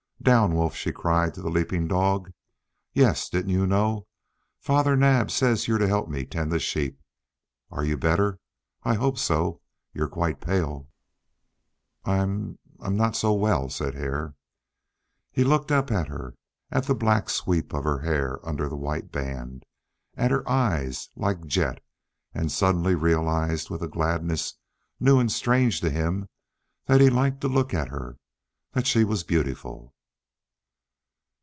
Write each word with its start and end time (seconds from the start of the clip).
"Down, 0.23 0.53
Wolf!" 0.53 0.75
she 0.75 0.91
cried 0.91 1.33
to 1.33 1.41
the 1.41 1.49
leaping 1.49 1.87
dog. 1.87 2.31
"Yes. 2.93 3.27
Didn't 3.27 3.49
you 3.49 3.65
know? 3.65 4.05
Father 4.59 4.95
Naab 4.95 5.31
says 5.31 5.67
you're 5.67 5.79
to 5.79 5.87
help 5.87 6.09
me 6.09 6.25
tend 6.27 6.51
the 6.51 6.59
sheep. 6.59 7.01
Are 7.71 7.83
you 7.83 7.97
better? 7.97 8.37
I 8.83 8.93
hope 8.93 9.17
so 9.17 9.61
You're 9.93 10.07
quite 10.07 10.39
pale." 10.39 10.87
"I 12.05 12.17
I'm 12.21 12.55
not 12.79 13.15
so 13.15 13.33
well," 13.33 13.67
said 13.71 13.95
Hare. 13.95 14.35
He 15.31 15.43
looked 15.43 15.71
up 15.71 15.91
at 15.91 16.07
her, 16.09 16.35
at 16.69 16.83
the 16.85 16.93
black 16.93 17.27
sweep 17.27 17.73
of 17.73 17.83
her 17.83 17.97
hair 18.01 18.47
under 18.47 18.69
the 18.69 18.75
white 18.77 19.11
band, 19.11 19.63
at 20.15 20.29
her 20.29 20.47
eyes, 20.47 21.09
like 21.15 21.47
jet; 21.47 21.81
and 22.31 22.51
suddenly 22.51 22.93
realized, 22.93 23.71
with 23.71 23.81
a 23.81 23.87
gladness 23.87 24.53
new 24.99 25.17
and 25.19 25.31
strange 25.31 25.81
to 25.81 25.89
him, 25.89 26.29
that 26.85 27.01
he 27.01 27.09
liked 27.09 27.41
to 27.41 27.47
look 27.47 27.73
at 27.73 27.89
her, 27.89 28.17
that 28.73 28.85
she 28.85 29.03
was 29.03 29.23
beautiful. 29.23 29.95